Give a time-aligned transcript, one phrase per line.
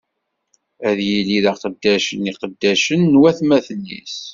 [0.89, 4.17] Ad yili d aqeddac n iqeddacen n watmaten-is!